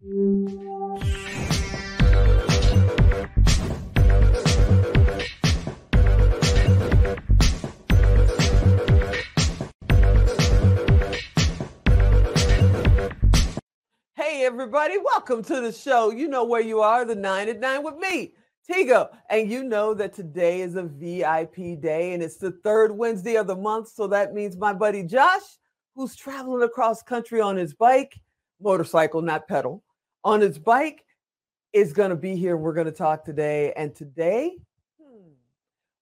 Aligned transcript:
Hey, 0.00 0.06
everybody, 14.44 14.98
welcome 14.98 15.42
to 15.42 15.60
the 15.60 15.72
show. 15.72 16.12
You 16.12 16.28
know 16.28 16.44
where 16.44 16.60
you 16.60 16.80
are, 16.80 17.04
the 17.04 17.16
nine 17.16 17.48
at 17.48 17.58
nine 17.58 17.82
with 17.82 17.96
me, 17.96 18.34
Tigo. 18.70 19.08
And 19.28 19.50
you 19.50 19.64
know 19.64 19.94
that 19.94 20.12
today 20.12 20.60
is 20.60 20.76
a 20.76 20.84
VIP 20.84 21.80
day 21.80 22.12
and 22.12 22.22
it's 22.22 22.36
the 22.36 22.52
third 22.52 22.92
Wednesday 22.92 23.34
of 23.34 23.48
the 23.48 23.56
month. 23.56 23.88
So 23.88 24.06
that 24.06 24.32
means 24.32 24.56
my 24.56 24.72
buddy 24.72 25.02
Josh, 25.02 25.58
who's 25.96 26.14
traveling 26.14 26.62
across 26.62 27.02
country 27.02 27.40
on 27.40 27.56
his 27.56 27.74
bike, 27.74 28.14
motorcycle, 28.60 29.22
not 29.22 29.48
pedal, 29.48 29.82
on 30.24 30.40
his 30.40 30.58
bike, 30.58 31.04
is 31.72 31.92
going 31.92 32.10
to 32.10 32.16
be 32.16 32.36
here. 32.36 32.56
We're 32.56 32.72
going 32.72 32.86
to 32.86 32.92
talk 32.92 33.24
today. 33.24 33.72
And 33.76 33.94
today, 33.94 34.56
hmm, 35.00 35.32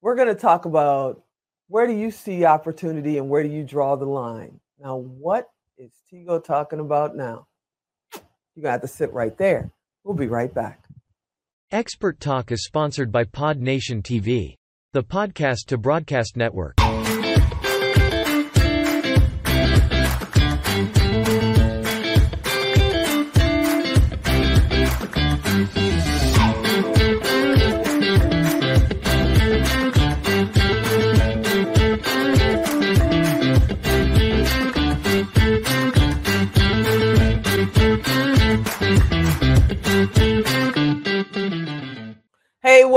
we're 0.00 0.14
going 0.14 0.28
to 0.28 0.34
talk 0.34 0.64
about 0.64 1.22
where 1.68 1.86
do 1.86 1.92
you 1.92 2.10
see 2.10 2.44
opportunity 2.44 3.18
and 3.18 3.28
where 3.28 3.42
do 3.42 3.48
you 3.48 3.64
draw 3.64 3.96
the 3.96 4.06
line? 4.06 4.60
Now, 4.78 4.96
what 4.96 5.48
is 5.78 5.90
Tigo 6.12 6.42
talking 6.42 6.80
about 6.80 7.16
now? 7.16 7.46
You're 8.14 8.62
going 8.62 8.64
to 8.64 8.70
have 8.72 8.80
to 8.82 8.88
sit 8.88 9.12
right 9.12 9.36
there. 9.36 9.70
We'll 10.04 10.14
be 10.14 10.28
right 10.28 10.52
back. 10.52 10.84
Expert 11.72 12.20
Talk 12.20 12.52
is 12.52 12.64
sponsored 12.64 13.10
by 13.10 13.24
Pod 13.24 13.58
Nation 13.58 14.00
TV, 14.00 14.54
the 14.92 15.02
podcast 15.02 15.66
to 15.66 15.76
broadcast 15.76 16.36
network. 16.36 16.76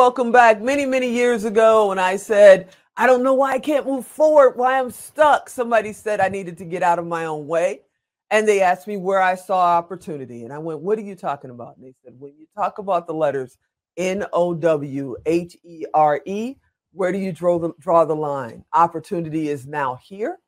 Welcome 0.09 0.31
back. 0.31 0.59
Many, 0.59 0.87
many 0.87 1.07
years 1.07 1.43
ago, 1.43 1.89
when 1.89 1.99
I 1.99 2.15
said, 2.15 2.69
I 2.97 3.05
don't 3.05 3.21
know 3.21 3.35
why 3.35 3.51
I 3.51 3.59
can't 3.59 3.85
move 3.85 4.07
forward, 4.07 4.57
why 4.57 4.79
I'm 4.79 4.89
stuck, 4.89 5.47
somebody 5.47 5.93
said 5.93 6.19
I 6.19 6.29
needed 6.29 6.57
to 6.57 6.65
get 6.65 6.81
out 6.81 6.97
of 6.97 7.05
my 7.05 7.25
own 7.25 7.45
way. 7.45 7.81
And 8.31 8.47
they 8.47 8.59
asked 8.59 8.87
me 8.87 8.97
where 8.97 9.21
I 9.21 9.35
saw 9.35 9.77
opportunity. 9.77 10.45
And 10.45 10.51
I 10.51 10.57
went, 10.57 10.79
What 10.79 10.97
are 10.97 11.03
you 11.03 11.15
talking 11.15 11.51
about? 11.51 11.77
And 11.77 11.85
they 11.85 11.93
said, 12.03 12.15
When 12.17 12.33
you 12.39 12.47
talk 12.57 12.79
about 12.79 13.05
the 13.05 13.13
letters 13.13 13.59
N 13.97 14.25
O 14.33 14.55
W 14.55 15.15
H 15.27 15.55
E 15.63 15.85
R 15.93 16.21
E, 16.25 16.55
where 16.91 17.11
do 17.11 17.19
you 17.19 17.31
draw 17.31 17.59
the, 17.59 17.73
draw 17.79 18.03
the 18.03 18.15
line? 18.15 18.65
Opportunity 18.73 19.49
is 19.49 19.67
now 19.67 19.99
here, 20.01 20.39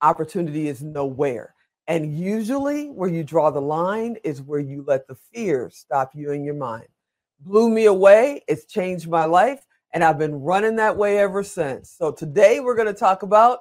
opportunity 0.00 0.68
is 0.68 0.82
nowhere. 0.82 1.54
And 1.88 2.18
usually, 2.18 2.86
where 2.86 3.10
you 3.10 3.22
draw 3.22 3.50
the 3.50 3.60
line 3.60 4.16
is 4.24 4.40
where 4.40 4.60
you 4.60 4.82
let 4.88 5.06
the 5.06 5.16
fear 5.30 5.68
stop 5.70 6.12
you 6.14 6.30
in 6.30 6.42
your 6.42 6.54
mind 6.54 6.86
blew 7.40 7.68
me 7.70 7.86
away. 7.86 8.42
It's 8.48 8.64
changed 8.66 9.08
my 9.08 9.24
life. 9.24 9.64
And 9.92 10.02
I've 10.02 10.18
been 10.18 10.34
running 10.34 10.76
that 10.76 10.96
way 10.96 11.18
ever 11.18 11.42
since. 11.42 11.90
So 11.90 12.10
today 12.10 12.60
we're 12.60 12.74
going 12.74 12.88
to 12.88 12.94
talk 12.94 13.22
about 13.22 13.60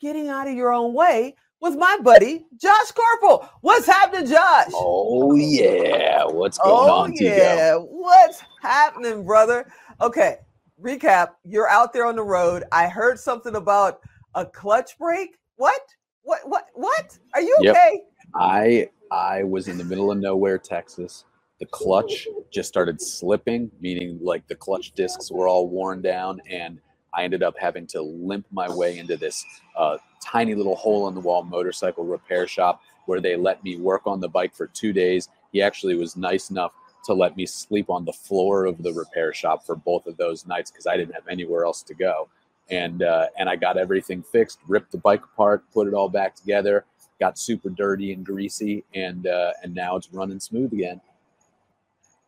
getting 0.00 0.28
out 0.28 0.48
of 0.48 0.54
your 0.54 0.72
own 0.72 0.94
way 0.94 1.34
with 1.60 1.76
my 1.76 1.98
buddy 2.02 2.46
Josh 2.60 2.92
Koerpel. 2.92 3.48
What's 3.60 3.86
happening, 3.86 4.30
Josh? 4.30 4.70
Oh 4.74 5.34
yeah, 5.34 6.24
what's 6.24 6.58
going 6.58 6.88
oh, 6.90 7.02
on? 7.02 7.12
yeah, 7.14 7.74
what's 7.74 8.42
happening, 8.62 9.24
brother? 9.24 9.70
Okay, 10.00 10.36
recap. 10.80 11.30
You're 11.44 11.68
out 11.68 11.92
there 11.92 12.06
on 12.06 12.16
the 12.16 12.22
road. 12.22 12.64
I 12.72 12.88
heard 12.88 13.18
something 13.18 13.56
about 13.56 14.00
a 14.34 14.46
clutch 14.46 14.98
break. 14.98 15.36
What? 15.56 15.80
What? 16.22 16.40
What? 16.44 16.66
What? 16.74 17.18
Are 17.34 17.42
you 17.42 17.56
Yep. 17.60 17.76
okay? 17.76 18.02
I 18.34 18.88
I 19.10 19.42
was 19.42 19.68
in 19.68 19.78
the 19.78 19.84
middle 19.84 20.10
of 20.10 20.18
nowhere, 20.18 20.58
Texas. 20.58 21.24
The 21.60 21.66
clutch 21.66 22.28
just 22.52 22.68
started 22.68 23.00
slipping, 23.02 23.72
meaning 23.80 24.20
like 24.22 24.46
the 24.48 24.56
clutch 24.56 24.92
discs 24.92 25.32
were 25.32 25.48
all 25.48 25.68
worn 25.68 26.02
down, 26.02 26.42
and 26.50 26.80
I 27.14 27.24
ended 27.24 27.42
up 27.42 27.56
having 27.58 27.88
to 27.88 28.02
limp 28.02 28.46
my 28.52 28.70
way 28.70 28.98
into 28.98 29.16
this 29.16 29.44
uh, 29.76 29.98
tiny 30.24 30.54
little 30.54 30.76
hole 30.76 31.08
in 31.08 31.14
the 31.14 31.22
wall 31.22 31.44
motorcycle 31.44 32.04
repair 32.04 32.46
shop 32.48 32.82
where 33.06 33.20
they 33.22 33.36
let 33.36 33.64
me 33.64 33.78
work 33.78 34.02
on 34.06 34.20
the 34.20 34.28
bike 34.28 34.54
for 34.54 34.68
two 34.68 34.92
days. 34.92 35.30
He 35.52 35.62
actually 35.62 35.96
was 35.96 36.16
nice 36.18 36.50
enough 36.50 36.72
to 37.06 37.14
let 37.14 37.36
me 37.38 37.46
sleep 37.46 37.90
on 37.90 38.04
the 38.04 38.12
floor 38.12 38.66
of 38.66 38.82
the 38.82 38.92
repair 38.92 39.32
shop 39.32 39.66
for 39.66 39.76
both 39.76 40.06
of 40.08 40.18
those 40.18 40.46
nights 40.46 40.70
because 40.70 40.86
I 40.88 40.98
didn't 40.98 41.14
have 41.14 41.28
anywhere 41.28 41.64
else 41.64 41.82
to 41.84 41.94
go. 41.94 42.28
And 42.70 43.02
uh, 43.04 43.28
and 43.38 43.48
I 43.48 43.56
got 43.56 43.78
everything 43.78 44.24
fixed, 44.24 44.60
ripped 44.68 44.92
the 44.92 44.98
bike 44.98 45.24
apart, 45.24 45.64
put 45.72 45.88
it 45.88 45.94
all 45.94 46.10
back 46.10 46.36
together, 46.36 46.84
got 47.20 47.38
super 47.38 47.70
dirty 47.70 48.12
and 48.12 48.26
greasy, 48.26 48.84
and 48.94 49.26
uh, 49.28 49.52
and 49.62 49.74
now 49.74 49.96
it's 49.96 50.12
running 50.12 50.40
smooth 50.40 50.74
again. 50.74 51.00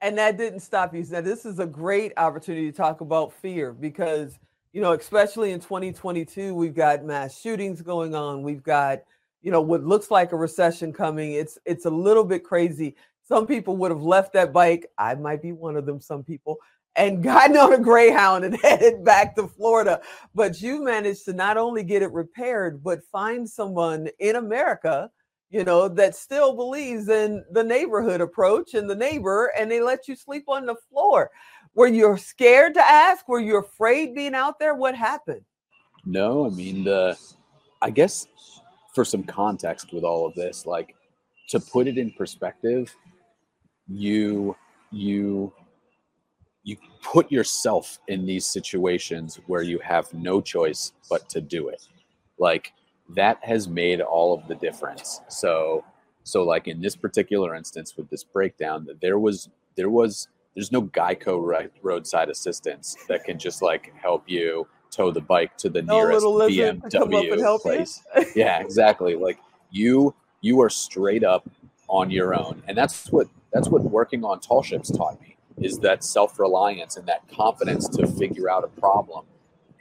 And 0.00 0.16
that 0.18 0.38
didn't 0.38 0.60
stop 0.60 0.94
you. 0.94 1.04
Now, 1.10 1.20
this 1.20 1.44
is 1.44 1.58
a 1.58 1.66
great 1.66 2.12
opportunity 2.16 2.70
to 2.70 2.76
talk 2.76 3.00
about 3.00 3.32
fear 3.32 3.72
because, 3.72 4.38
you 4.72 4.80
know, 4.80 4.92
especially 4.92 5.52
in 5.52 5.60
2022, 5.60 6.54
we've 6.54 6.74
got 6.74 7.04
mass 7.04 7.38
shootings 7.38 7.82
going 7.82 8.14
on. 8.14 8.42
We've 8.42 8.62
got, 8.62 9.00
you 9.42 9.50
know, 9.50 9.60
what 9.60 9.84
looks 9.84 10.10
like 10.10 10.32
a 10.32 10.36
recession 10.36 10.92
coming. 10.92 11.32
It's 11.32 11.58
it's 11.64 11.84
a 11.84 11.90
little 11.90 12.24
bit 12.24 12.44
crazy. 12.44 12.96
Some 13.22 13.46
people 13.46 13.76
would 13.76 13.90
have 13.90 14.02
left 14.02 14.32
that 14.32 14.52
bike. 14.52 14.86
I 14.98 15.14
might 15.14 15.42
be 15.42 15.52
one 15.52 15.76
of 15.76 15.86
them. 15.86 16.00
Some 16.00 16.24
people 16.24 16.58
and 16.96 17.22
gotten 17.22 17.56
on 17.56 17.72
a 17.72 17.78
Greyhound 17.78 18.44
and 18.44 18.56
headed 18.62 19.04
back 19.04 19.36
to 19.36 19.46
Florida. 19.46 20.00
But 20.34 20.60
you 20.60 20.82
managed 20.82 21.24
to 21.26 21.32
not 21.32 21.56
only 21.56 21.84
get 21.84 22.02
it 22.02 22.12
repaired, 22.12 22.82
but 22.82 23.04
find 23.12 23.48
someone 23.48 24.08
in 24.18 24.36
America 24.36 25.10
you 25.50 25.64
know, 25.64 25.88
that 25.88 26.14
still 26.14 26.54
believes 26.54 27.08
in 27.08 27.44
the 27.50 27.64
neighborhood 27.64 28.20
approach 28.20 28.74
and 28.74 28.88
the 28.88 28.94
neighbor, 28.94 29.52
and 29.58 29.70
they 29.70 29.80
let 29.80 30.06
you 30.06 30.14
sleep 30.14 30.44
on 30.48 30.64
the 30.64 30.76
floor. 30.88 31.30
Were 31.74 31.88
you 31.88 32.16
scared 32.16 32.74
to 32.74 32.80
ask? 32.80 33.28
Were 33.28 33.40
you 33.40 33.58
afraid 33.58 34.14
being 34.14 34.34
out 34.34 34.58
there? 34.58 34.74
What 34.74 34.94
happened? 34.94 35.42
No, 36.04 36.46
I 36.46 36.50
mean 36.50 36.84
the 36.84 37.18
I 37.82 37.90
guess 37.90 38.26
for 38.94 39.04
some 39.04 39.22
context 39.24 39.92
with 39.92 40.04
all 40.04 40.26
of 40.26 40.34
this, 40.34 40.66
like 40.66 40.94
to 41.48 41.60
put 41.60 41.86
it 41.86 41.98
in 41.98 42.12
perspective, 42.12 42.94
you 43.88 44.56
you 44.90 45.52
you 46.62 46.76
put 47.02 47.30
yourself 47.32 47.98
in 48.08 48.26
these 48.26 48.46
situations 48.46 49.40
where 49.46 49.62
you 49.62 49.78
have 49.80 50.12
no 50.12 50.40
choice 50.40 50.92
but 51.08 51.28
to 51.30 51.40
do 51.40 51.68
it. 51.68 51.88
Like 52.38 52.72
that 53.16 53.38
has 53.42 53.68
made 53.68 54.00
all 54.00 54.34
of 54.34 54.46
the 54.48 54.54
difference. 54.54 55.20
So 55.28 55.84
so 56.22 56.44
like 56.44 56.68
in 56.68 56.80
this 56.80 56.96
particular 56.96 57.54
instance 57.54 57.96
with 57.96 58.10
this 58.10 58.24
breakdown, 58.24 58.86
there 59.00 59.18
was 59.18 59.48
there 59.76 59.90
was 59.90 60.28
there's 60.54 60.72
no 60.72 60.82
Geico 60.82 61.68
roadside 61.82 62.28
assistance 62.28 62.96
that 63.08 63.24
can 63.24 63.38
just 63.38 63.62
like 63.62 63.92
help 63.96 64.24
you 64.26 64.66
tow 64.90 65.10
the 65.10 65.20
bike 65.20 65.56
to 65.58 65.68
the 65.68 65.82
No 65.82 65.98
nearest 65.98 66.26
little 66.26 66.48
to 66.48 66.98
come 66.98 67.14
up 67.14 67.24
and 67.24 67.40
BMW 67.40 67.60
place. 67.60 68.02
yeah, 68.34 68.60
exactly. 68.60 69.14
Like 69.14 69.38
you 69.70 70.14
you 70.40 70.60
are 70.60 70.70
straight 70.70 71.24
up 71.24 71.48
on 71.88 72.10
your 72.10 72.34
own. 72.34 72.62
And 72.66 72.76
that's 72.76 73.10
what 73.10 73.28
that's 73.52 73.68
what 73.68 73.82
working 73.82 74.24
on 74.24 74.40
tall 74.40 74.62
ships 74.62 74.90
taught 74.90 75.20
me 75.20 75.36
is 75.58 75.78
that 75.80 76.02
self-reliance 76.02 76.96
and 76.96 77.06
that 77.06 77.22
confidence 77.28 77.88
to 77.88 78.06
figure 78.06 78.48
out 78.50 78.64
a 78.64 78.80
problem. 78.80 79.24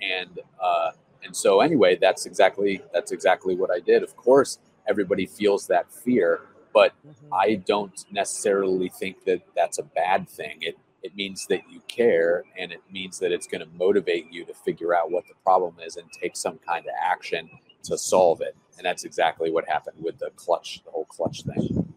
And 0.02 0.40
uh 0.62 0.92
and 1.24 1.36
so 1.36 1.62
anyway, 1.62 1.96
that's 1.96 2.26
exactly 2.26 2.82
that's 2.94 3.12
exactly 3.12 3.56
what 3.56 3.72
I 3.72 3.80
did. 3.80 4.04
Of 4.04 4.16
course, 4.16 4.60
everybody 4.88 5.26
feels 5.26 5.68
that 5.68 5.92
fear, 5.92 6.42
but 6.74 6.94
Mhm. 7.06 7.14
I 7.32 7.56
don't 7.56 8.06
necessarily 8.12 8.90
think 8.90 9.24
that 9.26 9.42
that's 9.56 9.78
a 9.80 9.84
bad 9.84 10.30
thing. 10.30 10.58
It 10.62 10.78
it 11.02 11.16
means 11.16 11.46
that 11.48 11.62
you 11.70 11.82
care 11.88 12.44
and 12.58 12.72
it 12.72 12.82
means 12.92 13.20
that 13.20 13.32
it's 13.32 13.48
going 13.48 13.62
to 13.62 13.70
motivate 13.78 14.32
you 14.34 14.44
to 14.44 14.54
figure 14.54 14.94
out 14.94 15.10
what 15.12 15.26
the 15.28 15.34
problem 15.46 15.76
is 15.86 15.96
and 15.96 16.12
take 16.12 16.36
some 16.36 16.58
kind 16.60 16.86
of 16.86 16.92
action 17.02 17.50
to 17.84 17.98
solve 17.98 18.42
it. 18.42 18.54
And 18.78 18.86
that's 18.86 19.06
exactly 19.06 19.50
what 19.50 19.66
happened 19.68 20.04
with 20.04 20.20
the 20.20 20.30
clutch, 20.36 20.82
the 20.84 20.92
whole 20.92 21.06
clutch 21.06 21.44
thing. 21.44 21.94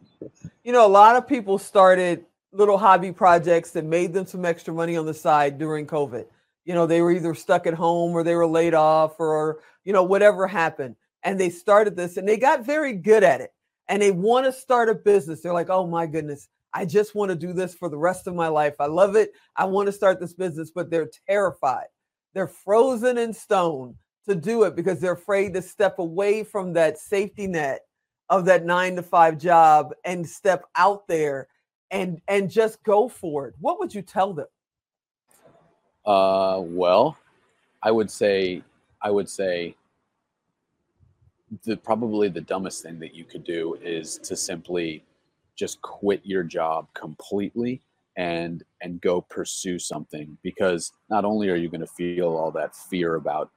You 0.63 0.73
know, 0.73 0.87
a 0.87 0.89
lot 0.89 1.17
of 1.17 1.27
people 1.27 1.59
started 1.59 2.27
little 2.53 2.79
hobby 2.79 3.11
projects 3.11 3.73
that 3.73 3.85
made 3.85 4.13
them 4.13 4.27
some 4.27 4.45
extra 4.45 4.73
money 4.73 4.97
on 4.97 5.07
the 5.07 5.15
side 5.15 5.59
during 5.59 5.85
COVID. 5.87 6.27
You 6.65 6.75
know, 6.75 6.87
they 6.87 7.03
were 7.03 7.13
either 7.13 7.35
stuck 7.35 7.67
at 7.67 7.75
home 7.75 8.13
or 8.13 8.23
they 8.23 8.35
were 8.35 8.47
laid 8.47 8.75
off 8.75 9.19
or, 9.19 9.61
you 9.85 9.93
know, 9.93 10.03
whatever 10.03 10.47
happened. 10.47 10.97
And 11.25 11.39
they 11.39 11.51
started 11.51 11.97
this 11.97 12.17
and 12.17 12.29
they 12.29 12.37
got 12.37 12.65
very 12.65 12.93
good 12.93 13.23
at 13.23 13.41
it. 13.41 13.53
And 13.89 14.01
they 14.01 14.11
want 14.13 14.47
to 14.47 14.53
start 14.53 14.89
a 14.89 14.95
business. 14.95 15.41
They're 15.41 15.53
like, 15.53 15.71
oh 15.71 15.87
my 15.87 16.07
goodness, 16.07 16.49
I 16.73 16.85
just 16.85 17.15
want 17.15 17.31
to 17.31 17.37
do 17.37 17.53
this 17.53 17.75
for 17.75 17.89
the 17.89 17.99
rest 17.99 18.27
of 18.27 18.35
my 18.35 18.49
life. 18.49 18.75
I 18.81 18.87
love 18.87 19.17
it. 19.17 19.33
I 19.57 19.65
want 19.65 19.87
to 19.87 19.93
start 19.93 20.21
this 20.21 20.35
business, 20.35 20.71
but 20.75 20.91
they're 20.91 21.11
terrified. 21.29 21.87
They're 22.35 22.47
frozen 22.47 23.19
in 23.19 23.35
stone 23.35 23.97
to 24.27 24.35
do 24.35 24.63
it 24.63 24.77
because 24.77 25.01
they're 25.01 25.13
afraid 25.13 25.53
to 25.55 25.63
step 25.63 25.99
away 25.99 26.45
from 26.45 26.73
that 26.75 26.99
safety 26.99 27.47
net 27.47 27.81
of 28.31 28.45
that 28.47 28.65
nine 28.65 28.97
to 28.97 29.03
five 29.03 29.37
job 29.37 29.93
and 30.05 30.27
step 30.27 30.65
out 30.77 31.07
there 31.09 31.49
and 31.91 32.21
and 32.29 32.51
just 32.51 32.83
go 32.83 33.09
for 33.09 33.49
it, 33.49 33.55
what 33.61 33.79
would 33.79 33.95
you 33.95 34.03
tell 34.03 34.33
them? 34.33 34.47
Uh, 36.05 36.61
well, 36.63 37.17
I 37.83 37.91
would 37.91 38.11
say, 38.11 38.63
I 39.01 39.11
would 39.11 39.29
say, 39.29 39.77
the 41.65 41.77
probably 41.77 42.29
the 42.29 42.41
dumbest 42.41 42.83
thing 42.83 42.99
that 43.01 43.15
you 43.15 43.25
could 43.25 43.45
do 43.45 43.77
is 43.83 44.17
to 44.19 44.37
simply 44.37 45.05
just 45.55 45.83
quit 45.83 46.21
your 46.25 46.43
job 46.43 46.87
completely 46.95 47.83
and 48.17 48.63
and 48.81 49.01
go 49.01 49.21
pursue 49.21 49.79
something 49.79 50.37
because 50.43 50.93
not 51.11 51.25
only 51.25 51.51
are 51.51 51.57
you 51.57 51.69
going 51.69 51.81
to 51.81 51.87
feel 51.87 52.37
all 52.37 52.51
that 52.51 52.75
fear 52.75 53.17
about 53.17 53.51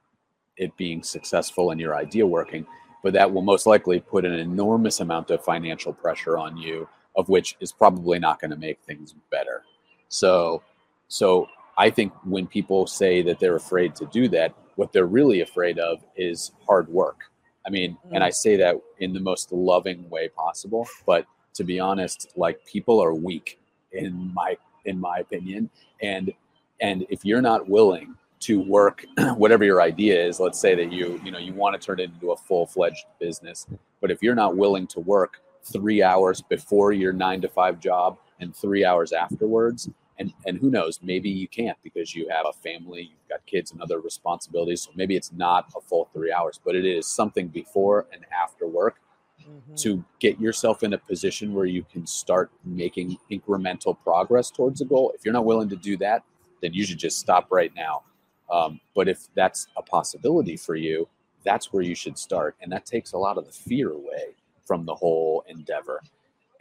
it 0.58 0.74
being 0.76 1.02
successful 1.02 1.70
and 1.70 1.80
your 1.80 1.94
idea 1.94 2.26
working 2.26 2.66
but 3.02 3.12
that 3.12 3.30
will 3.30 3.42
most 3.42 3.66
likely 3.66 4.00
put 4.00 4.24
an 4.24 4.32
enormous 4.32 5.00
amount 5.00 5.30
of 5.30 5.42
financial 5.42 5.92
pressure 5.92 6.36
on 6.36 6.56
you 6.56 6.86
of 7.16 7.28
which 7.28 7.56
is 7.60 7.72
probably 7.72 8.18
not 8.18 8.40
going 8.40 8.50
to 8.50 8.56
make 8.56 8.78
things 8.80 9.14
better. 9.30 9.62
So 10.08 10.62
so 11.08 11.48
i 11.76 11.90
think 11.90 12.12
when 12.24 12.46
people 12.46 12.86
say 12.86 13.22
that 13.22 13.38
they're 13.38 13.56
afraid 13.56 13.94
to 13.94 14.06
do 14.06 14.28
that 14.28 14.54
what 14.76 14.92
they're 14.92 15.06
really 15.06 15.40
afraid 15.40 15.78
of 15.78 16.04
is 16.16 16.52
hard 16.66 16.86
work. 16.88 17.20
I 17.66 17.70
mean 17.70 17.96
and 18.12 18.22
i 18.22 18.28
mm. 18.28 18.34
say 18.34 18.56
that 18.56 18.76
in 18.98 19.12
the 19.12 19.20
most 19.20 19.52
loving 19.52 20.08
way 20.10 20.28
possible 20.28 20.86
but 21.06 21.26
to 21.54 21.64
be 21.64 21.80
honest 21.80 22.32
like 22.36 22.64
people 22.66 23.02
are 23.02 23.14
weak 23.14 23.58
in 23.92 24.32
my 24.34 24.56
in 24.86 24.98
my 24.98 25.18
opinion. 25.18 25.68
And 26.00 26.32
and 26.80 27.06
if 27.08 27.24
you're 27.24 27.42
not 27.42 27.68
willing 27.68 28.14
to 28.40 28.60
work 28.60 29.04
whatever 29.36 29.64
your 29.64 29.80
idea 29.80 30.26
is 30.26 30.38
let's 30.38 30.60
say 30.60 30.74
that 30.74 30.92
you 30.92 31.20
you 31.24 31.30
know 31.30 31.38
you 31.38 31.52
want 31.54 31.78
to 31.78 31.84
turn 31.84 31.98
it 32.00 32.10
into 32.10 32.32
a 32.32 32.36
full-fledged 32.36 33.06
business 33.18 33.66
but 34.02 34.10
if 34.10 34.22
you're 34.22 34.34
not 34.34 34.58
willing 34.58 34.86
to 34.86 35.00
work 35.00 35.40
three 35.64 36.02
hours 36.02 36.42
before 36.42 36.92
your 36.92 37.14
nine 37.14 37.40
to 37.40 37.48
five 37.48 37.80
job 37.80 38.18
and 38.40 38.54
three 38.54 38.84
hours 38.84 39.12
afterwards 39.12 39.88
and 40.18 40.32
and 40.46 40.58
who 40.58 40.70
knows 40.70 41.00
maybe 41.02 41.28
you 41.28 41.48
can't 41.48 41.76
because 41.82 42.14
you 42.14 42.28
have 42.28 42.46
a 42.48 42.52
family 42.52 43.02
you've 43.02 43.28
got 43.28 43.44
kids 43.46 43.72
and 43.72 43.80
other 43.80 44.00
responsibilities 44.00 44.82
so 44.82 44.90
maybe 44.94 45.16
it's 45.16 45.32
not 45.32 45.66
a 45.76 45.80
full 45.80 46.08
three 46.12 46.32
hours 46.32 46.60
but 46.64 46.74
it 46.74 46.84
is 46.84 47.06
something 47.06 47.48
before 47.48 48.06
and 48.12 48.24
after 48.32 48.66
work 48.66 49.00
mm-hmm. 49.48 49.74
to 49.74 50.04
get 50.18 50.40
yourself 50.40 50.82
in 50.82 50.92
a 50.92 50.98
position 50.98 51.52
where 51.52 51.66
you 51.66 51.84
can 51.90 52.06
start 52.06 52.50
making 52.64 53.16
incremental 53.30 53.96
progress 54.02 54.50
towards 54.50 54.80
a 54.80 54.84
goal. 54.84 55.12
If 55.14 55.24
you're 55.24 55.34
not 55.34 55.44
willing 55.44 55.68
to 55.70 55.76
do 55.76 55.96
that, 55.98 56.22
then 56.62 56.72
you 56.72 56.84
should 56.84 56.98
just 56.98 57.18
stop 57.18 57.48
right 57.50 57.72
now. 57.74 58.02
Um, 58.50 58.80
but 58.94 59.08
if 59.08 59.26
that's 59.34 59.68
a 59.76 59.82
possibility 59.82 60.56
for 60.56 60.76
you, 60.76 61.08
that's 61.44 61.72
where 61.72 61.82
you 61.82 61.94
should 61.94 62.18
start. 62.18 62.56
And 62.60 62.70
that 62.72 62.86
takes 62.86 63.12
a 63.12 63.18
lot 63.18 63.38
of 63.38 63.46
the 63.46 63.52
fear 63.52 63.90
away 63.90 64.34
from 64.64 64.84
the 64.84 64.94
whole 64.94 65.44
endeavor. 65.48 66.00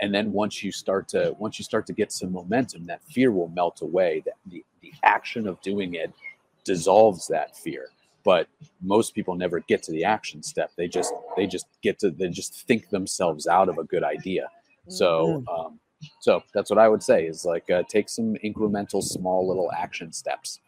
And 0.02 0.14
then 0.14 0.32
once 0.32 0.64
you 0.64 0.72
start 0.72 1.08
to 1.10 1.36
once 1.40 1.60
you 1.60 1.66
start 1.66 1.86
to 1.88 1.94
get 1.94 2.12
some 2.12 2.32
momentum, 2.32 2.86
that 2.88 3.04
fear 3.04 3.32
will 3.32 3.50
melt 3.50 3.82
away. 3.82 4.22
That 4.26 4.36
the, 4.46 4.64
the 4.82 4.94
action 5.04 5.48
of 5.48 5.62
doing 5.62 5.96
it 5.96 6.12
dissolves 6.64 7.28
that 7.28 7.56
fear 7.56 7.90
but 8.26 8.48
most 8.82 9.14
people 9.14 9.36
never 9.36 9.60
get 9.62 9.84
to 9.84 9.92
the 9.94 10.04
action 10.04 10.44
step 10.44 10.72
they 10.76 10.88
just 10.88 11.14
they 11.38 11.48
just 11.48 11.68
get 11.82 11.98
to 12.00 12.10
they 12.10 12.28
just 12.28 12.68
think 12.68 12.90
themselves 12.90 13.48
out 13.48 13.70
of 13.70 13.78
a 13.78 13.84
good 13.86 14.04
idea 14.04 14.50
so 14.90 15.44
mm-hmm. 15.48 15.48
um, 15.48 15.80
so 16.20 16.44
that's 16.54 16.70
what 16.70 16.80
i 16.80 16.90
would 16.90 17.02
say 17.02 17.26
is 17.26 17.46
like 17.46 17.70
uh, 17.70 17.84
take 17.88 18.10
some 18.10 18.36
incremental 18.44 19.02
small 19.02 19.48
little 19.48 19.72
action 19.72 20.12
steps 20.12 20.60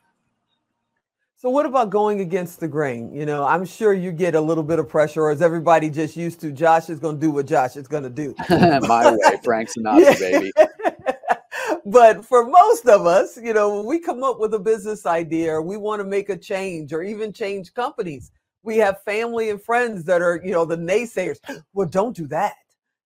so 1.38 1.50
what 1.50 1.66
about 1.66 1.90
going 1.90 2.20
against 2.20 2.60
the 2.60 2.68
grain 2.68 3.14
you 3.14 3.26
know 3.26 3.46
i'm 3.46 3.66
sure 3.66 3.94
you 3.94 4.12
get 4.12 4.36
a 4.36 4.42
little 4.42 4.64
bit 4.64 4.80
of 4.80 4.90
pressure 4.90 5.22
or 5.22 5.32
is 5.32 5.42
everybody 5.42 5.90
just 5.90 6.18
used 6.18 6.40
to 6.42 6.52
josh 6.52 6.90
is 6.90 7.00
going 7.00 7.16
to 7.16 7.22
do 7.22 7.32
what 7.32 7.46
josh 7.46 7.76
is 7.76 7.88
going 7.88 8.04
to 8.04 8.10
do 8.10 8.36
my 8.50 9.12
way 9.12 9.40
frank 9.44 9.70
sinatra 9.70 10.20
baby 10.20 10.52
but 11.86 12.26
for 12.26 12.46
most 12.46 12.86
of 12.88 13.06
us, 13.06 13.38
you 13.42 13.54
know, 13.54 13.78
when 13.78 13.86
we 13.86 14.00
come 14.00 14.24
up 14.24 14.40
with 14.40 14.54
a 14.54 14.60
business 14.60 15.06
idea 15.06 15.54
or 15.54 15.62
we 15.62 15.78
want 15.78 16.02
to 16.02 16.06
make 16.06 16.30
a 16.30 16.38
change 16.38 16.94
or 16.94 17.02
even 17.02 17.34
change 17.34 17.74
companies, 17.74 18.32
we 18.64 18.78
have 18.78 19.02
family 19.04 19.50
and 19.50 19.62
friends 19.62 20.04
that 20.06 20.22
are, 20.22 20.42
you 20.44 20.52
know, 20.52 20.66
the 20.66 20.78
naysayers. 20.78 21.38
Well, 21.74 21.88
don't 21.88 22.16
do 22.16 22.28
that. 22.28 22.56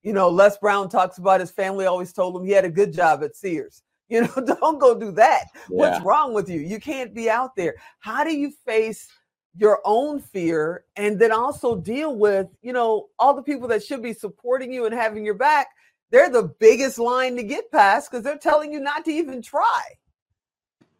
You 0.02 0.12
know, 0.12 0.28
Les 0.28 0.56
Brown 0.56 0.88
talks 0.88 1.18
about 1.18 1.40
his 1.40 1.50
family 1.50 1.86
always 1.86 2.12
told 2.12 2.36
him 2.36 2.44
he 2.44 2.52
had 2.52 2.64
a 2.64 2.70
good 2.70 2.92
job 2.92 3.22
at 3.22 3.36
Sears. 3.36 3.82
You 4.12 4.22
know, 4.22 4.56
don't 4.60 4.78
go 4.78 4.98
do 4.98 5.10
that. 5.12 5.46
Yeah. 5.54 5.58
What's 5.68 6.04
wrong 6.04 6.34
with 6.34 6.50
you? 6.50 6.60
You 6.60 6.78
can't 6.78 7.14
be 7.14 7.30
out 7.30 7.56
there. 7.56 7.74
How 8.00 8.24
do 8.24 8.36
you 8.36 8.52
face 8.66 9.08
your 9.56 9.80
own 9.84 10.20
fear 10.20 10.84
and 10.96 11.18
then 11.18 11.32
also 11.32 11.76
deal 11.76 12.16
with, 12.16 12.46
you 12.62 12.72
know, 12.72 13.08
all 13.18 13.34
the 13.34 13.42
people 13.42 13.68
that 13.68 13.82
should 13.82 14.02
be 14.02 14.12
supporting 14.12 14.72
you 14.72 14.86
and 14.86 14.94
having 14.94 15.24
your 15.24 15.34
back 15.34 15.68
they're 16.12 16.28
the 16.28 16.42
biggest 16.60 16.98
line 16.98 17.36
to 17.36 17.42
get 17.42 17.72
past 17.72 18.10
because 18.10 18.22
they're 18.22 18.36
telling 18.36 18.72
you 18.72 18.78
not 18.78 19.04
to 19.06 19.10
even 19.10 19.42
try. 19.42 19.82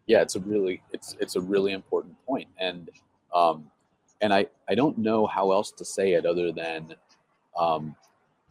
Yeah, 0.06 0.22
it's 0.22 0.34
a 0.34 0.40
really 0.40 0.82
it's 0.90 1.16
it's 1.20 1.36
a 1.36 1.40
really 1.40 1.72
important 1.72 2.16
point, 2.26 2.48
and 2.58 2.90
um, 3.32 3.70
and 4.20 4.34
I 4.34 4.46
I 4.68 4.74
don't 4.74 4.98
know 4.98 5.26
how 5.26 5.52
else 5.52 5.70
to 5.72 5.84
say 5.84 6.14
it 6.14 6.26
other 6.26 6.50
than 6.50 6.94
um, 7.56 7.94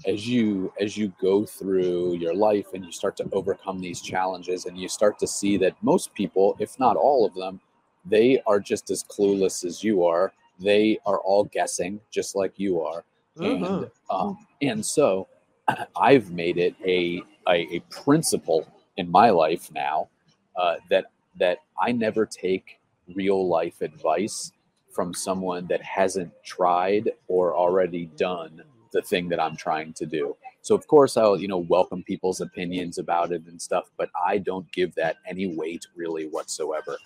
as 0.05 0.27
you 0.27 0.73
as 0.79 0.97
you 0.97 1.13
go 1.21 1.45
through 1.45 2.15
your 2.15 2.33
life 2.33 2.67
and 2.73 2.85
you 2.85 2.91
start 2.91 3.15
to 3.17 3.29
overcome 3.33 3.79
these 3.79 4.01
challenges 4.01 4.65
and 4.65 4.77
you 4.77 4.89
start 4.89 5.19
to 5.19 5.27
see 5.27 5.57
that 5.57 5.75
most 5.81 6.13
people, 6.13 6.55
if 6.59 6.79
not 6.79 6.95
all 6.97 7.25
of 7.25 7.33
them, 7.35 7.59
they 8.05 8.41
are 8.47 8.59
just 8.59 8.89
as 8.89 9.03
clueless 9.03 9.65
as 9.65 9.83
you 9.83 10.03
are. 10.03 10.33
They 10.59 10.99
are 11.05 11.19
all 11.19 11.45
guessing, 11.45 11.99
just 12.11 12.35
like 12.35 12.53
you 12.57 12.81
are, 12.81 13.03
and 13.41 13.85
um, 14.09 14.47
and 14.61 14.85
so 14.85 15.27
I've 15.95 16.31
made 16.31 16.57
it 16.57 16.75
a, 16.85 17.21
a, 17.47 17.75
a 17.75 17.79
principle 17.89 18.67
in 18.97 19.09
my 19.09 19.29
life 19.29 19.71
now 19.73 20.09
uh, 20.55 20.75
that 20.89 21.05
that 21.39 21.59
I 21.79 21.91
never 21.91 22.25
take 22.25 22.79
real 23.15 23.47
life 23.47 23.81
advice 23.81 24.51
from 24.91 25.13
someone 25.13 25.67
that 25.67 25.81
hasn't 25.81 26.31
tried 26.43 27.11
or 27.27 27.55
already 27.55 28.07
done 28.17 28.61
the 28.91 29.01
thing 29.01 29.29
that 29.29 29.39
I'm 29.39 29.55
trying 29.55 29.93
to 29.93 30.05
do. 30.05 30.35
So 30.61 30.75
of 30.75 30.87
course 30.87 31.17
I'll 31.17 31.39
you 31.39 31.47
know 31.47 31.57
welcome 31.57 32.03
people's 32.03 32.41
opinions 32.41 32.97
about 32.97 33.31
it 33.31 33.43
and 33.47 33.61
stuff, 33.61 33.91
but 33.97 34.09
I 34.27 34.37
don't 34.39 34.71
give 34.71 34.95
that 34.95 35.17
any 35.27 35.47
weight 35.55 35.85
really 35.95 36.27
whatsoever. 36.27 36.97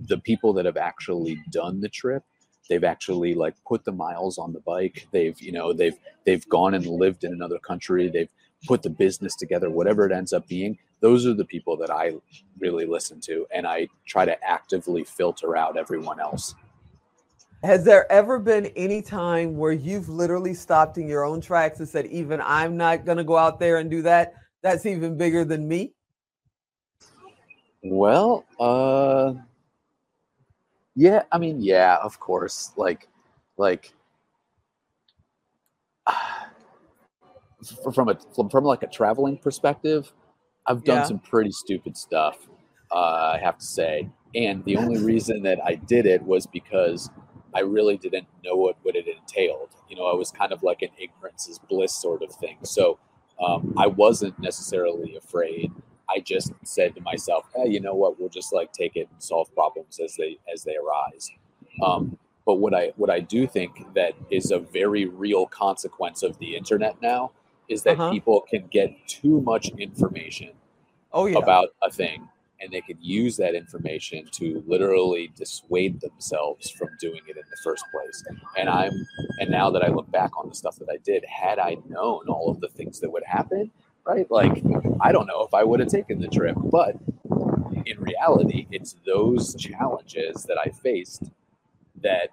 The 0.00 0.18
people 0.18 0.52
that 0.54 0.64
have 0.66 0.76
actually 0.78 1.38
done 1.50 1.80
the 1.80 1.88
trip 1.88 2.24
they've 2.68 2.84
actually 2.84 3.34
like 3.34 3.54
put 3.66 3.84
the 3.84 3.92
miles 3.92 4.38
on 4.38 4.52
the 4.52 4.60
bike 4.60 5.06
they've 5.12 5.40
you 5.40 5.52
know 5.52 5.72
they've 5.72 5.96
they've 6.24 6.48
gone 6.48 6.74
and 6.74 6.86
lived 6.86 7.24
in 7.24 7.32
another 7.32 7.58
country 7.58 8.08
they've 8.08 8.30
put 8.66 8.82
the 8.82 8.90
business 8.90 9.36
together 9.36 9.70
whatever 9.70 10.06
it 10.06 10.12
ends 10.12 10.32
up 10.32 10.46
being 10.48 10.78
those 11.00 11.26
are 11.26 11.34
the 11.34 11.44
people 11.44 11.76
that 11.76 11.90
i 11.90 12.12
really 12.60 12.86
listen 12.86 13.20
to 13.20 13.46
and 13.54 13.66
i 13.66 13.88
try 14.06 14.24
to 14.24 14.42
actively 14.44 15.04
filter 15.04 15.56
out 15.56 15.76
everyone 15.76 16.20
else 16.20 16.54
has 17.62 17.84
there 17.84 18.10
ever 18.10 18.38
been 18.38 18.66
any 18.76 19.00
time 19.00 19.56
where 19.56 19.72
you've 19.72 20.08
literally 20.08 20.54
stopped 20.54 20.98
in 20.98 21.08
your 21.08 21.24
own 21.24 21.40
tracks 21.40 21.78
and 21.78 21.88
said 21.88 22.06
even 22.06 22.40
i'm 22.44 22.76
not 22.76 23.04
going 23.04 23.18
to 23.18 23.24
go 23.24 23.36
out 23.36 23.58
there 23.60 23.78
and 23.78 23.90
do 23.90 24.02
that 24.02 24.34
that's 24.62 24.86
even 24.86 25.16
bigger 25.16 25.44
than 25.44 25.66
me 25.66 25.92
well 27.82 28.44
uh 28.60 29.34
yeah, 30.94 31.22
I 31.32 31.38
mean, 31.38 31.60
yeah, 31.60 31.98
of 32.02 32.20
course. 32.20 32.72
Like, 32.76 33.08
like 33.56 33.92
from 37.94 38.08
a 38.08 38.18
from, 38.34 38.50
from 38.50 38.64
like 38.64 38.82
a 38.82 38.88
traveling 38.88 39.38
perspective, 39.38 40.12
I've 40.66 40.84
done 40.84 40.98
yeah. 40.98 41.04
some 41.04 41.18
pretty 41.18 41.52
stupid 41.52 41.96
stuff. 41.96 42.46
Uh, 42.90 43.34
I 43.34 43.40
have 43.42 43.56
to 43.58 43.64
say, 43.64 44.10
and 44.34 44.62
the 44.64 44.76
only 44.76 45.02
reason 45.02 45.42
that 45.44 45.58
I 45.64 45.76
did 45.76 46.04
it 46.04 46.22
was 46.22 46.46
because 46.46 47.08
I 47.54 47.60
really 47.60 47.96
didn't 47.96 48.26
know 48.44 48.56
what, 48.56 48.76
what 48.82 48.96
it 48.96 49.06
entailed. 49.06 49.70
You 49.88 49.96
know, 49.96 50.06
I 50.06 50.14
was 50.14 50.30
kind 50.30 50.52
of 50.52 50.62
like 50.62 50.82
an 50.82 50.90
ignorance 50.98 51.48
is 51.48 51.58
bliss 51.58 51.94
sort 51.94 52.22
of 52.22 52.34
thing. 52.34 52.58
So 52.62 52.98
um, 53.44 53.74
I 53.76 53.86
wasn't 53.86 54.38
necessarily 54.38 55.16
afraid. 55.16 55.72
I 56.08 56.20
just 56.20 56.52
said 56.64 56.94
to 56.94 57.00
myself, 57.00 57.46
hey, 57.54 57.70
you 57.70 57.80
know 57.80 57.94
what? 57.94 58.18
We'll 58.18 58.28
just 58.28 58.52
like 58.52 58.72
take 58.72 58.96
it 58.96 59.08
and 59.10 59.22
solve 59.22 59.52
problems 59.54 60.00
as 60.00 60.16
they 60.16 60.38
as 60.52 60.64
they 60.64 60.76
arise. 60.76 61.30
Um, 61.82 62.18
but 62.44 62.54
what 62.56 62.74
I 62.74 62.92
what 62.96 63.10
I 63.10 63.20
do 63.20 63.46
think 63.46 63.94
that 63.94 64.14
is 64.30 64.50
a 64.50 64.58
very 64.58 65.06
real 65.06 65.46
consequence 65.46 66.22
of 66.22 66.38
the 66.38 66.56
internet 66.56 67.00
now 67.00 67.32
is 67.68 67.82
that 67.84 67.98
uh-huh. 67.98 68.10
people 68.10 68.42
can 68.42 68.66
get 68.68 68.90
too 69.06 69.40
much 69.42 69.70
information 69.78 70.50
oh, 71.12 71.26
yeah. 71.26 71.38
about 71.38 71.68
a 71.82 71.90
thing 71.90 72.28
and 72.62 72.72
they 72.72 72.80
could 72.80 72.98
use 73.00 73.36
that 73.36 73.54
information 73.54 74.26
to 74.32 74.62
literally 74.66 75.32
dissuade 75.36 76.00
themselves 76.00 76.70
from 76.70 76.88
doing 77.00 77.20
it 77.26 77.36
in 77.36 77.42
the 77.50 77.56
first 77.62 77.84
place. 77.92 78.24
And 78.56 78.68
I'm 78.68 78.92
and 79.38 79.50
now 79.50 79.70
that 79.70 79.82
I 79.82 79.88
look 79.88 80.10
back 80.10 80.38
on 80.38 80.48
the 80.48 80.54
stuff 80.54 80.76
that 80.76 80.88
I 80.90 80.98
did, 80.98 81.24
had 81.24 81.58
I 81.58 81.76
known 81.88 82.28
all 82.28 82.50
of 82.50 82.60
the 82.60 82.68
things 82.68 83.00
that 83.00 83.10
would 83.10 83.24
happen, 83.24 83.70
right? 84.06 84.30
Like, 84.30 84.62
I 85.00 85.12
don't 85.12 85.26
know 85.26 85.42
if 85.42 85.54
I 85.54 85.64
would 85.64 85.80
have 85.80 85.88
taken 85.88 86.20
the 86.20 86.28
trip, 86.28 86.56
but 86.56 86.96
in 87.86 88.00
reality, 88.00 88.66
it's 88.70 88.96
those 89.04 89.54
challenges 89.56 90.44
that 90.44 90.58
I 90.58 90.70
faced 90.70 91.30
that 92.02 92.30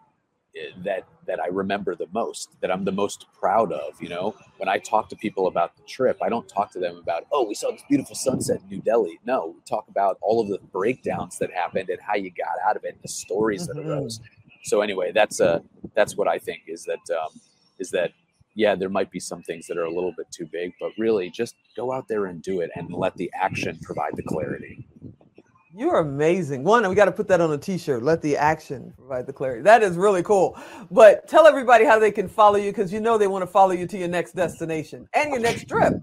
that 0.84 1.06
that 1.28 1.40
I 1.40 1.48
remember 1.48 1.96
the 1.96 2.08
most, 2.12 2.58
that 2.62 2.72
I'm 2.72 2.84
the 2.84 2.92
most 2.92 3.26
proud 3.40 3.72
of. 3.72 4.02
You 4.02 4.10
know, 4.10 4.36
when 4.58 4.68
I 4.68 4.78
talk 4.78 5.10
to 5.10 5.16
people 5.16 5.48
about 5.48 5.76
the 5.76 5.84
trip, 5.84 6.18
I 6.22 6.30
don't 6.30 6.48
talk 6.48 6.72
to 6.72 6.80
them 6.80 6.98
about, 6.98 7.26
oh, 7.32 7.48
we 7.48 7.54
saw 7.54 7.72
this 7.72 7.84
beautiful 7.88 8.16
sunset 8.16 8.62
in 8.62 8.70
New 8.70 8.82
Delhi. 8.82 9.20
No, 9.26 9.54
we 9.56 9.62
talk 9.68 9.88
about 9.90 10.18
all 10.22 10.42
of 10.42 10.48
the 10.48 10.60
breakdowns 10.72 11.38
that 11.40 11.52
happened 11.52 11.90
and 11.90 12.00
how 12.02 12.16
you 12.16 12.32
got 12.32 12.56
out 12.68 12.76
of 12.76 12.84
it, 12.84 12.94
and 12.94 13.04
the 13.04 13.10
stories 13.10 13.68
mm-hmm. 13.68 13.80
that 13.80 13.88
arose. 13.88 14.20
So 14.64 14.82
anyway, 14.82 15.12
that's 15.12 15.40
a 15.40 15.64
that's 15.96 16.18
what 16.18 16.28
I 16.28 16.40
think 16.40 16.64
is 16.68 16.86
that 16.86 17.16
um, 17.16 17.40
is 17.80 17.92
that 17.92 18.12
yeah, 18.56 18.76
there 18.76 18.90
might 18.90 19.12
be 19.12 19.20
some 19.20 19.42
things 19.42 19.68
that 19.68 19.78
are 19.78 19.86
a 19.86 19.94
little 19.94 20.14
bit 20.18 20.32
too 20.32 20.46
big, 20.46 20.74
but 20.80 20.92
really 20.98 21.30
just 21.30 21.56
go 21.78 21.94
out 21.94 22.08
there 22.10 22.26
and 22.26 22.42
do 22.42 22.60
it 22.60 22.72
and 22.76 22.92
let 22.92 23.16
the 23.16 23.32
action 23.34 23.80
provide 23.82 24.16
the 24.16 24.24
clarity. 24.24 24.86
You're 25.80 26.00
amazing. 26.00 26.66
One, 26.66 26.88
we 26.90 26.94
got 26.94 27.06
to 27.06 27.12
put 27.14 27.30
that 27.30 27.40
on 27.40 27.54
a 27.54 27.58
t-shirt. 27.58 28.04
Let 28.04 28.22
the 28.22 28.36
action 28.36 28.94
provide 28.98 29.26
the 29.26 29.32
clarity. 29.32 29.62
That 29.62 29.82
is 29.82 29.96
really 29.96 30.22
cool. 30.22 30.60
But 30.92 31.26
tell 31.30 31.48
everybody 31.48 31.86
how 31.86 31.98
they 31.98 32.12
can 32.12 32.28
follow 32.28 32.58
you 32.58 32.72
because 32.72 32.92
you 32.92 33.00
know 33.00 33.18
they 33.18 33.28
want 33.28 33.44
to 33.44 33.48
follow 33.48 33.72
you 33.72 33.88
to 33.88 33.98
your 33.98 34.10
next 34.10 34.34
destination 34.34 35.08
and 35.14 35.32
your 35.32 35.40
next 35.40 35.70
trip. 35.70 35.94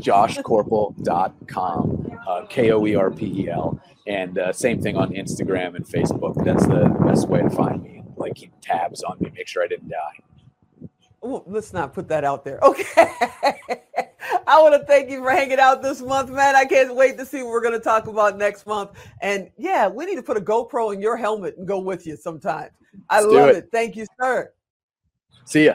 joshkoerpel.com, 0.00 2.18
uh, 2.28 2.44
K-O-E-R-P-E-L. 2.50 3.80
And 4.06 4.38
uh, 4.38 4.52
same 4.52 4.82
thing 4.82 4.98
on 4.98 5.14
Instagram 5.14 5.76
and 5.76 5.86
Facebook. 5.86 6.44
That's 6.44 6.66
the 6.66 6.94
best 7.06 7.26
way 7.26 7.40
to 7.40 7.48
find 7.48 7.82
me. 7.82 8.02
Like 8.18 8.34
keep 8.34 8.52
tabs 8.60 9.02
on 9.02 9.16
me, 9.18 9.32
make 9.34 9.48
sure 9.48 9.62
I 9.62 9.66
didn't 9.66 9.88
die. 9.88 10.18
Ooh, 11.24 11.42
let's 11.46 11.72
not 11.72 11.94
put 11.94 12.08
that 12.08 12.24
out 12.24 12.44
there. 12.44 12.58
Okay. 12.62 13.14
I 14.46 14.60
want 14.62 14.74
to 14.74 14.86
thank 14.86 15.10
you 15.10 15.22
for 15.22 15.30
hanging 15.30 15.58
out 15.58 15.82
this 15.82 16.00
month, 16.00 16.30
man. 16.30 16.56
I 16.56 16.64
can't 16.64 16.94
wait 16.94 17.18
to 17.18 17.26
see 17.26 17.42
what 17.42 17.50
we're 17.50 17.62
going 17.62 17.78
to 17.78 17.80
talk 17.80 18.06
about 18.06 18.38
next 18.38 18.66
month. 18.66 18.90
And 19.20 19.50
yeah, 19.56 19.88
we 19.88 20.06
need 20.06 20.16
to 20.16 20.22
put 20.22 20.36
a 20.36 20.40
GoPro 20.40 20.94
in 20.94 21.00
your 21.00 21.16
helmet 21.16 21.56
and 21.58 21.66
go 21.66 21.78
with 21.78 22.06
you 22.06 22.16
sometime. 22.16 22.70
I 23.10 23.20
Let's 23.20 23.32
love 23.32 23.48
it. 23.50 23.56
it. 23.56 23.68
Thank 23.72 23.96
you, 23.96 24.06
sir. 24.20 24.52
See 25.44 25.66
ya. 25.66 25.74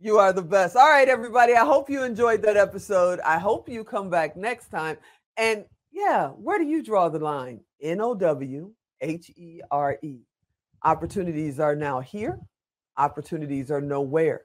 You 0.00 0.18
are 0.18 0.32
the 0.32 0.42
best. 0.42 0.76
All 0.76 0.88
right, 0.88 1.08
everybody. 1.08 1.54
I 1.54 1.64
hope 1.64 1.90
you 1.90 2.04
enjoyed 2.04 2.42
that 2.42 2.56
episode. 2.56 3.20
I 3.20 3.38
hope 3.38 3.68
you 3.68 3.82
come 3.82 4.08
back 4.08 4.36
next 4.36 4.68
time. 4.68 4.96
And 5.36 5.64
yeah, 5.92 6.28
where 6.28 6.58
do 6.58 6.64
you 6.64 6.82
draw 6.82 7.08
the 7.08 7.18
line? 7.18 7.60
N 7.82 8.00
O 8.00 8.14
W 8.14 8.72
H 9.00 9.30
E 9.36 9.60
R 9.70 9.98
E. 10.02 10.20
Opportunities 10.84 11.58
are 11.58 11.74
now 11.74 12.00
here, 12.00 12.38
opportunities 12.96 13.70
are 13.70 13.80
nowhere. 13.80 14.42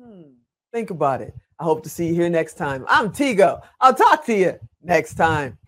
Hmm. 0.00 0.34
Think 0.72 0.90
about 0.90 1.20
it. 1.20 1.34
I 1.58 1.64
hope 1.64 1.82
to 1.84 1.88
see 1.88 2.08
you 2.08 2.14
here 2.14 2.28
next 2.28 2.54
time. 2.54 2.84
I'm 2.88 3.10
Tigo. 3.10 3.62
I'll 3.80 3.94
talk 3.94 4.24
to 4.26 4.34
you 4.34 4.58
next 4.82 5.14
time. 5.14 5.58